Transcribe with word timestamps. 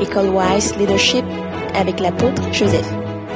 École 0.00 0.28
Wise 0.28 0.76
Leadership 0.76 1.24
avec 1.74 2.00
l'apôtre 2.00 2.42
Joseph. 2.52 2.86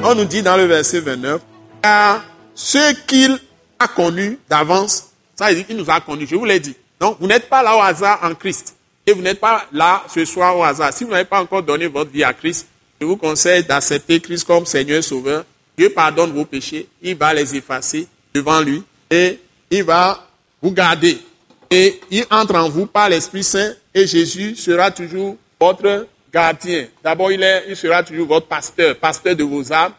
On 0.03 0.13
nous 0.13 0.25
dit 0.25 0.43
dans 0.43 0.57
le 0.57 0.65
verset 0.65 0.99
29, 0.99 1.41
car 1.81 2.23
ce 2.53 2.93
qu'il 3.07 3.39
a 3.79 3.87
connu 3.87 4.37
d'avance, 4.49 5.09
ça 5.35 5.49
veut 5.49 5.55
dire 5.55 5.65
qu'il 5.65 5.77
nous 5.77 5.89
a 5.89 5.99
connus, 5.99 6.27
je 6.29 6.35
vous 6.35 6.45
l'ai 6.45 6.59
dit. 6.59 6.75
Donc 6.99 7.17
vous 7.19 7.27
n'êtes 7.27 7.49
pas 7.49 7.63
là 7.63 7.75
au 7.75 7.81
hasard 7.81 8.19
en 8.23 8.35
Christ. 8.35 8.75
Et 9.07 9.13
vous 9.13 9.21
n'êtes 9.21 9.39
pas 9.39 9.65
là 9.71 10.03
ce 10.13 10.23
soir 10.25 10.55
au 10.55 10.63
hasard. 10.63 10.93
Si 10.93 11.03
vous 11.03 11.09
n'avez 11.09 11.25
pas 11.25 11.41
encore 11.41 11.63
donné 11.63 11.87
votre 11.87 12.11
vie 12.11 12.23
à 12.23 12.33
Christ, 12.33 12.67
je 12.99 13.05
vous 13.05 13.17
conseille 13.17 13.63
d'accepter 13.63 14.19
Christ 14.19 14.45
comme 14.45 14.65
Seigneur 14.65 15.03
Sauveur. 15.03 15.43
Dieu 15.75 15.89
pardonne 15.89 16.31
vos 16.31 16.45
péchés, 16.45 16.87
il 17.01 17.15
va 17.15 17.33
les 17.33 17.55
effacer 17.55 18.07
devant 18.33 18.61
lui 18.61 18.83
et 19.09 19.39
il 19.71 19.83
va 19.83 20.27
vous 20.61 20.71
garder. 20.71 21.17
Et 21.71 21.99
il 22.11 22.25
entre 22.29 22.55
en 22.55 22.69
vous 22.69 22.85
par 22.85 23.09
l'Esprit 23.09 23.43
Saint 23.43 23.73
et 23.95 24.05
Jésus 24.05 24.55
sera 24.55 24.91
toujours 24.91 25.37
votre 25.59 26.05
gardien. 26.31 26.87
D'abord, 27.03 27.31
il, 27.31 27.45
il 27.67 27.75
sera 27.75 28.03
toujours 28.03 28.27
votre 28.27 28.47
pasteur, 28.47 28.95
pasteur 28.97 29.35
de 29.35 29.43
vos 29.43 29.71
âmes 29.71 29.93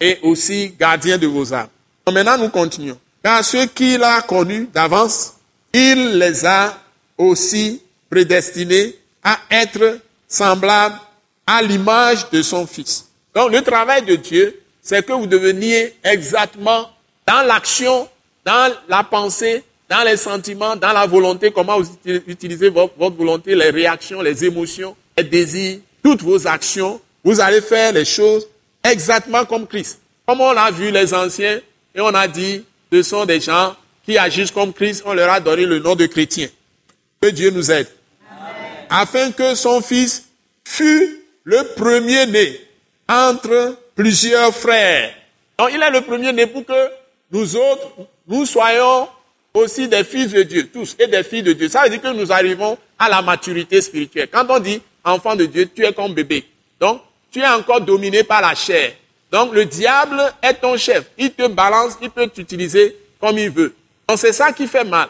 et 0.00 0.18
aussi 0.22 0.74
gardien 0.78 1.18
de 1.18 1.26
vos 1.26 1.52
âmes. 1.52 1.68
maintenant, 2.12 2.38
nous 2.38 2.48
continuons. 2.48 2.98
Car 3.22 3.44
ceux 3.44 3.66
qu'il 3.66 4.02
a 4.02 4.22
connus 4.22 4.68
d'avance, 4.72 5.34
il 5.72 6.18
les 6.18 6.46
a 6.46 6.78
aussi 7.16 7.82
prédestinés 8.08 8.94
à 9.22 9.38
être 9.50 10.00
semblables 10.26 10.98
à 11.46 11.62
l'image 11.62 12.30
de 12.30 12.42
son 12.42 12.66
Fils. 12.66 13.06
Donc, 13.34 13.52
le 13.52 13.62
travail 13.62 14.02
de 14.02 14.16
Dieu, 14.16 14.60
c'est 14.82 15.04
que 15.04 15.12
vous 15.12 15.26
deveniez 15.26 15.94
exactement 16.04 16.90
dans 17.26 17.42
l'action, 17.46 18.08
dans 18.44 18.72
la 18.88 19.02
pensée, 19.02 19.64
dans 19.88 20.02
les 20.04 20.16
sentiments, 20.16 20.76
dans 20.76 20.92
la 20.92 21.06
volonté, 21.06 21.50
comment 21.50 21.78
vous 21.80 21.88
utilisez 22.26 22.68
votre, 22.68 22.94
volonté, 22.98 23.54
les 23.54 23.70
réactions, 23.70 24.20
les 24.20 24.44
émotions, 24.44 24.94
les 25.18 25.24
désirs, 25.24 25.78
toutes 26.02 26.22
vos 26.22 26.46
actions, 26.46 27.00
vous 27.24 27.40
allez 27.40 27.60
faire 27.60 27.92
les 27.92 28.04
choses 28.04 28.46
exactement 28.82 29.44
comme 29.44 29.66
Christ. 29.66 30.00
Comme 30.26 30.40
on 30.40 30.56
a 30.56 30.70
vu 30.70 30.90
les 30.90 31.12
anciens 31.12 31.60
et 31.94 32.00
on 32.00 32.14
a 32.14 32.28
dit, 32.28 32.64
ce 32.92 33.02
sont 33.02 33.24
des 33.24 33.40
gens 33.40 33.74
qui 34.04 34.16
agissent 34.16 34.50
comme 34.50 34.72
Christ, 34.72 35.02
on 35.04 35.12
leur 35.12 35.30
a 35.30 35.40
donné 35.40 35.66
le 35.66 35.80
nom 35.80 35.94
de 35.94 36.06
chrétiens. 36.06 36.48
Que 37.20 37.28
Dieu 37.28 37.50
nous 37.50 37.70
aide. 37.70 37.88
Afin 38.88 39.32
que 39.32 39.54
son 39.54 39.82
fils 39.82 40.28
fût 40.64 41.20
le 41.44 41.62
premier-né 41.74 42.60
entre 43.08 43.76
plusieurs 43.94 44.54
frères. 44.54 45.12
Donc 45.58 45.70
il 45.74 45.82
est 45.82 45.90
le 45.90 46.02
premier-né 46.02 46.46
pour 46.46 46.64
que 46.64 46.88
nous 47.30 47.56
autres, 47.56 47.90
nous 48.26 48.46
soyons 48.46 49.08
aussi 49.52 49.88
des 49.88 50.04
fils 50.04 50.30
de 50.30 50.42
Dieu, 50.42 50.68
tous, 50.72 50.94
et 50.98 51.06
des 51.06 51.22
filles 51.22 51.42
de 51.42 51.52
Dieu. 51.52 51.68
Ça 51.68 51.82
veut 51.82 51.90
dire 51.90 52.00
que 52.00 52.08
nous 52.08 52.30
arrivons 52.30 52.78
à 52.98 53.08
la 53.08 53.20
maturité 53.22 53.80
spirituelle. 53.80 54.28
Quand 54.30 54.46
on 54.48 54.60
dit 54.60 54.80
enfant 55.08 55.36
de 55.36 55.46
Dieu, 55.46 55.68
tu 55.74 55.84
es 55.84 55.92
comme 55.92 56.14
bébé. 56.14 56.44
Donc, 56.80 57.02
tu 57.30 57.40
es 57.40 57.48
encore 57.48 57.80
dominé 57.80 58.22
par 58.22 58.40
la 58.40 58.54
chair. 58.54 58.92
Donc, 59.30 59.52
le 59.52 59.64
diable 59.64 60.22
est 60.42 60.54
ton 60.54 60.76
chef. 60.76 61.04
Il 61.18 61.32
te 61.32 61.46
balance, 61.48 61.98
il 62.00 62.10
peut 62.10 62.28
t'utiliser 62.28 62.96
comme 63.20 63.38
il 63.38 63.50
veut. 63.50 63.74
Donc, 64.08 64.18
c'est 64.18 64.32
ça 64.32 64.52
qui 64.52 64.66
fait 64.66 64.84
mal. 64.84 65.08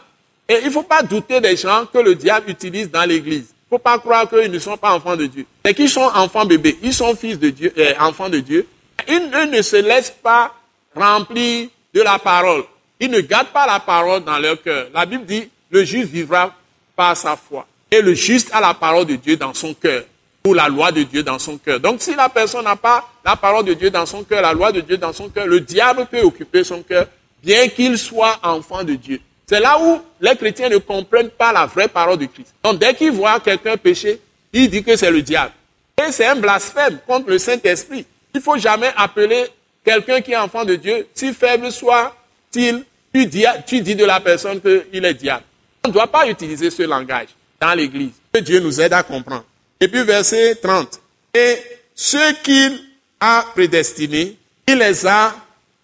Et 0.48 0.58
il 0.62 0.66
ne 0.66 0.70
faut 0.70 0.82
pas 0.82 1.02
douter 1.02 1.40
des 1.40 1.56
gens 1.56 1.86
que 1.92 1.98
le 1.98 2.14
diable 2.14 2.50
utilise 2.50 2.90
dans 2.90 3.04
l'église. 3.04 3.54
Il 3.70 3.74
ne 3.74 3.76
faut 3.76 3.78
pas 3.78 3.98
croire 3.98 4.28
qu'ils 4.28 4.50
ne 4.50 4.58
sont 4.58 4.76
pas 4.76 4.92
enfants 4.94 5.14
de 5.14 5.26
Dieu. 5.26 5.44
C'est 5.64 5.74
qu'ils 5.74 5.90
sont 5.90 6.00
enfants 6.14 6.46
bébés. 6.46 6.78
Ils 6.82 6.94
sont 6.94 7.14
fils 7.14 7.38
de 7.38 7.50
Dieu, 7.50 7.72
euh, 7.76 7.92
enfants 8.00 8.30
de 8.30 8.38
Dieu. 8.38 8.66
Ils, 9.06 9.30
ne 9.50 9.62
se 9.62 9.76
laissent 9.76 10.14
pas 10.22 10.54
remplir 10.96 11.68
de 11.92 12.00
la 12.00 12.18
parole. 12.18 12.64
Ils 12.98 13.10
ne 13.10 13.20
gardent 13.20 13.48
pas 13.48 13.66
la 13.66 13.78
parole 13.78 14.24
dans 14.24 14.38
leur 14.38 14.60
cœur. 14.62 14.88
La 14.94 15.06
Bible 15.06 15.26
dit, 15.26 15.48
le 15.70 15.84
juste 15.84 16.08
vivra 16.08 16.54
par 16.96 17.16
sa 17.16 17.36
foi. 17.36 17.66
Et 17.90 18.02
le 18.02 18.14
juste 18.14 18.50
a 18.52 18.60
la 18.60 18.74
parole 18.74 19.06
de 19.06 19.16
Dieu 19.16 19.36
dans 19.36 19.54
son 19.54 19.74
cœur, 19.74 20.04
ou 20.44 20.54
la 20.54 20.68
loi 20.68 20.92
de 20.92 21.02
Dieu 21.02 21.22
dans 21.22 21.38
son 21.38 21.58
cœur. 21.58 21.80
Donc 21.80 22.00
si 22.00 22.14
la 22.14 22.28
personne 22.28 22.64
n'a 22.64 22.76
pas 22.76 23.08
la 23.24 23.36
parole 23.36 23.64
de 23.64 23.74
Dieu 23.74 23.90
dans 23.90 24.06
son 24.06 24.24
cœur, 24.24 24.42
la 24.42 24.52
loi 24.52 24.72
de 24.72 24.80
Dieu 24.80 24.96
dans 24.96 25.12
son 25.12 25.28
cœur, 25.28 25.46
le 25.46 25.60
diable 25.60 26.06
peut 26.10 26.20
occuper 26.20 26.64
son 26.64 26.82
cœur, 26.82 27.06
bien 27.42 27.68
qu'il 27.68 27.96
soit 27.98 28.38
enfant 28.42 28.84
de 28.84 28.94
Dieu. 28.94 29.20
C'est 29.46 29.60
là 29.60 29.78
où 29.80 30.00
les 30.20 30.36
chrétiens 30.36 30.68
ne 30.68 30.76
comprennent 30.76 31.30
pas 31.30 31.52
la 31.52 31.64
vraie 31.64 31.88
parole 31.88 32.18
de 32.18 32.26
Christ. 32.26 32.54
Donc 32.62 32.78
dès 32.78 32.92
qu'ils 32.94 33.12
voient 33.12 33.40
quelqu'un 33.40 33.76
pécher, 33.76 34.20
ils 34.52 34.68
disent 34.68 34.84
que 34.84 34.96
c'est 34.96 35.10
le 35.10 35.22
diable. 35.22 35.52
Et 35.98 36.12
c'est 36.12 36.26
un 36.26 36.36
blasphème 36.36 36.98
contre 37.06 37.30
le 37.30 37.38
Saint-Esprit. 37.38 38.04
Il 38.34 38.38
ne 38.38 38.42
faut 38.42 38.58
jamais 38.58 38.92
appeler 38.96 39.46
quelqu'un 39.82 40.20
qui 40.20 40.32
est 40.32 40.36
enfant 40.36 40.64
de 40.64 40.74
Dieu, 40.76 41.06
si 41.14 41.32
faible 41.32 41.72
soit-il, 41.72 42.84
tu 43.12 43.26
dis, 43.26 43.94
de 43.96 44.04
la 44.04 44.20
personne 44.20 44.60
qu'il 44.60 45.04
est 45.04 45.14
diable. 45.14 45.44
On 45.84 45.88
ne 45.88 45.92
doit 45.94 46.06
pas 46.06 46.28
utiliser 46.28 46.70
ce 46.70 46.82
langage 46.82 47.28
dans 47.60 47.74
l'Église. 47.74 48.12
Que 48.32 48.40
Dieu 48.40 48.60
nous 48.60 48.80
aide 48.80 48.92
à 48.92 49.02
comprendre. 49.02 49.44
Et 49.80 49.88
puis 49.88 50.02
verset 50.02 50.56
30. 50.56 51.00
Et 51.34 51.56
ceux 51.94 52.32
qu'il 52.42 52.80
a 53.20 53.44
prédestinés, 53.54 54.36
il 54.66 54.78
les 54.78 55.06
a 55.06 55.34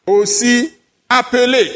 aussi 0.07 0.73
appelés. 1.09 1.71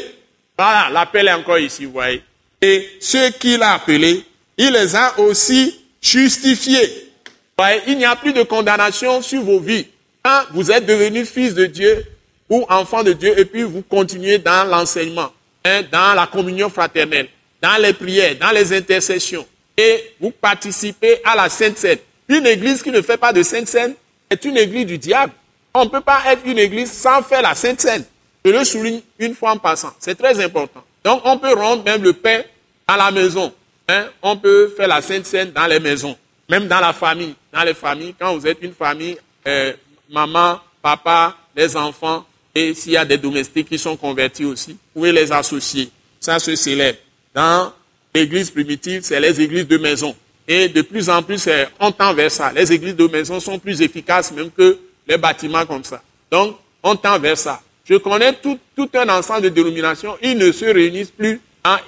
Voilà, 0.57 0.89
l'appel 0.89 1.27
est 1.27 1.33
encore 1.33 1.59
ici, 1.59 1.85
vous 1.85 1.93
voyez. 1.93 2.23
Et 2.61 2.89
ceux 2.99 3.29
qu'il 3.31 3.61
a 3.63 3.73
appelés, 3.73 4.25
il 4.57 4.71
les 4.71 4.95
a 4.95 5.17
aussi 5.19 5.79
justifiés. 6.01 7.11
Voyez, 7.57 7.81
il 7.87 7.97
n'y 7.97 8.05
a 8.05 8.15
plus 8.15 8.33
de 8.33 8.43
condamnation 8.43 9.21
sur 9.21 9.41
vos 9.41 9.59
vies. 9.59 9.87
Quand 10.23 10.43
vous 10.51 10.69
êtes 10.71 10.85
devenus 10.85 11.29
fils 11.29 11.53
de 11.53 11.65
Dieu 11.65 12.05
ou 12.49 12.65
enfants 12.69 13.03
de 13.03 13.13
Dieu 13.13 13.37
et 13.39 13.45
puis 13.45 13.63
vous 13.63 13.81
continuez 13.81 14.37
dans 14.37 14.67
l'enseignement, 14.69 15.31
hein, 15.63 15.83
dans 15.91 16.13
la 16.13 16.27
communion 16.27 16.69
fraternelle, 16.69 17.29
dans 17.61 17.81
les 17.81 17.93
prières, 17.93 18.35
dans 18.37 18.51
les 18.51 18.73
intercessions, 18.73 19.45
et 19.79 20.13
vous 20.19 20.31
participez 20.31 21.21
à 21.23 21.37
la 21.37 21.47
Sainte 21.47 21.77
Seine. 21.77 21.99
Une 22.27 22.45
église 22.45 22.83
qui 22.83 22.91
ne 22.91 23.01
fait 23.01 23.15
pas 23.15 23.31
de 23.31 23.41
Sainte 23.41 23.69
Seine 23.69 23.95
est 24.29 24.43
une 24.43 24.57
église 24.57 24.85
du 24.85 24.97
diable. 24.97 25.31
On 25.73 25.85
ne 25.85 25.89
peut 25.89 26.01
pas 26.01 26.21
être 26.27 26.41
une 26.45 26.59
église 26.59 26.91
sans 26.91 27.23
faire 27.23 27.41
la 27.41 27.55
Sainte 27.55 27.79
Seine. 27.79 28.03
Je 28.43 28.51
le 28.51 28.65
souligne 28.65 28.99
une 29.19 29.33
fois 29.33 29.51
en 29.51 29.57
passant. 29.57 29.93
C'est 29.97 30.15
très 30.15 30.43
important. 30.43 30.83
Donc 31.05 31.21
on 31.23 31.37
peut 31.37 31.53
rendre 31.53 31.85
même 31.85 32.03
le 32.03 32.11
pain 32.11 32.41
à 32.87 32.97
la 32.97 33.09
maison. 33.09 33.53
Hein. 33.87 34.07
On 34.21 34.35
peut 34.35 34.73
faire 34.75 34.89
la 34.89 35.01
Sainte 35.01 35.25
Seine 35.25 35.51
dans 35.51 35.65
les 35.65 35.79
maisons. 35.79 36.17
Même 36.49 36.67
dans 36.67 36.81
la 36.81 36.91
famille. 36.91 37.35
Dans 37.53 37.63
les 37.63 37.73
familles, 37.73 38.15
quand 38.19 38.35
vous 38.35 38.45
êtes 38.45 38.61
une 38.61 38.73
famille, 38.73 39.17
euh, 39.47 39.71
maman, 40.09 40.59
papa, 40.81 41.37
les 41.55 41.77
enfants, 41.77 42.25
et 42.53 42.73
s'il 42.73 42.93
y 42.93 42.97
a 42.97 43.05
des 43.05 43.17
domestiques 43.17 43.69
qui 43.69 43.79
sont 43.79 43.95
convertis 43.95 44.43
aussi, 44.43 44.71
vous 44.71 44.77
pouvez 44.93 45.13
les 45.13 45.31
associer. 45.31 45.89
Ça 46.19 46.37
se 46.37 46.53
célèbre. 46.55 46.99
Dans 47.33 47.71
l'église 48.13 48.49
primitive, 48.49 49.01
c'est 49.03 49.19
les 49.19 49.39
églises 49.41 49.67
de 49.67 49.77
maison. 49.77 50.15
Et 50.47 50.67
de 50.67 50.81
plus 50.81 51.09
en 51.09 51.21
plus, 51.21 51.47
on 51.79 51.91
tend 51.91 52.13
vers 52.13 52.31
ça. 52.31 52.51
Les 52.51 52.71
églises 52.73 52.95
de 52.95 53.07
maison 53.07 53.39
sont 53.39 53.59
plus 53.59 53.81
efficaces 53.81 54.31
même 54.31 54.49
que 54.49 54.77
les 55.07 55.17
bâtiments 55.17 55.65
comme 55.65 55.83
ça. 55.83 56.01
Donc, 56.31 56.57
on 56.81 56.95
tend 56.95 57.19
vers 57.19 57.37
ça. 57.37 57.61
Je 57.85 57.95
connais 57.95 58.33
tout, 58.33 58.59
un 58.93 59.09
ensemble 59.09 59.41
de 59.41 59.49
dénominations. 59.49 60.17
Ils 60.21 60.37
ne 60.37 60.51
se 60.51 60.65
réunissent 60.65 61.11
plus. 61.11 61.39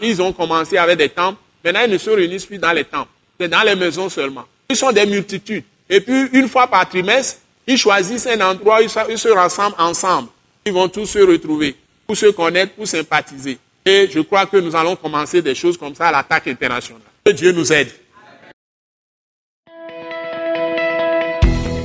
Ils 0.01 0.21
ont 0.21 0.33
commencé 0.33 0.77
avec 0.77 0.97
des 0.97 1.09
temples. 1.09 1.39
Maintenant, 1.63 1.81
ils 1.85 1.91
ne 1.91 1.97
se 1.97 2.09
réunissent 2.09 2.45
plus 2.45 2.57
dans 2.57 2.71
les 2.71 2.83
temples. 2.83 3.09
C'est 3.39 3.47
dans 3.47 3.63
les 3.63 3.75
maisons 3.75 4.09
seulement. 4.09 4.45
Ils 4.69 4.75
sont 4.75 4.91
des 4.91 5.05
multitudes. 5.05 5.63
Et 5.89 5.99
puis, 6.01 6.27
une 6.33 6.47
fois 6.47 6.67
par 6.67 6.87
trimestre, 6.87 7.39
ils 7.67 7.77
choisissent 7.77 8.27
un 8.27 8.41
endroit, 8.41 8.81
ils 8.81 8.89
se 9.17 9.29
rassemblent 9.29 9.75
ensemble. 9.77 10.29
Ils 10.65 10.73
vont 10.73 10.87
tous 10.87 11.05
se 11.05 11.19
retrouver 11.19 11.75
pour 12.05 12.15
se 12.15 12.27
connaître, 12.27 12.73
pour 12.73 12.87
sympathiser. 12.87 13.57
Et 13.85 14.07
je 14.11 14.19
crois 14.19 14.45
que 14.45 14.57
nous 14.57 14.75
allons 14.75 14.95
commencer 14.95 15.41
des 15.41 15.55
choses 15.55 15.77
comme 15.77 15.95
ça 15.95 16.09
à 16.09 16.11
l'attaque 16.11 16.47
internationale. 16.47 17.01
Que 17.25 17.31
Dieu 17.31 17.51
nous 17.51 17.73
aide. 17.73 17.89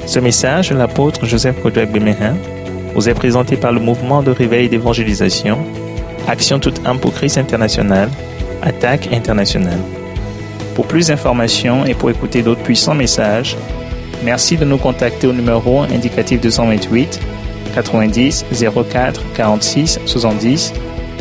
Ce 0.06 0.18
message 0.18 0.70
de 0.70 0.76
l'apôtre 0.76 1.24
Joseph 1.24 1.60
Kodouak 1.62 1.90
Bemehin 1.90 2.36
vous 2.94 3.08
est 3.08 3.14
présenté 3.14 3.56
par 3.56 3.72
le 3.72 3.80
mouvement 3.80 4.22
de 4.22 4.30
réveil 4.30 4.68
d'évangélisation, 4.68 5.58
Action 6.28 6.58
toute 6.58 6.84
âme 6.86 7.00
pour 7.00 7.12
Christ 7.12 7.38
international, 7.38 8.10
Attaque 8.62 9.12
internationale. 9.12 9.80
Pour 10.74 10.86
plus 10.86 11.08
d'informations 11.08 11.84
et 11.86 11.94
pour 11.94 12.10
écouter 12.10 12.42
d'autres 12.42 12.62
puissants 12.62 12.94
messages, 12.94 13.56
merci 14.22 14.56
de 14.56 14.64
nous 14.64 14.78
contacter 14.78 15.26
au 15.26 15.32
numéro 15.32 15.80
indicatif 15.80 16.40
228 16.40 17.20
90 17.74 18.44
04 18.90 19.22
46 19.34 20.00
70 20.04 20.72